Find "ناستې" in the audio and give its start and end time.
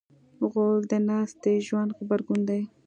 1.09-1.53